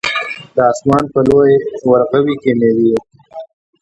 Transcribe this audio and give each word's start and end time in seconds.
د 0.55 0.57
اسمان 0.71 1.03
په 1.13 1.19
لوی 1.27 1.53
ورغوي 1.89 2.35
کې 2.41 2.51
مې 2.59 2.71